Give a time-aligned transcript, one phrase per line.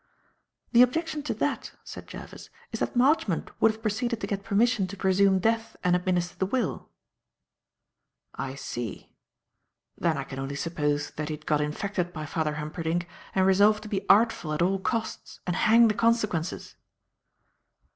[0.71, 4.87] "The objection to that," said Jervis, "is that Marchmont would have proceeded to get permission
[4.87, 6.89] to presume death and administer the will."
[8.33, 9.13] "I see.
[9.95, 13.83] Then I can only suppose that he had got infected by Father Humperdinck and resolved
[13.83, 16.77] to be artful at all costs and hang the consequences."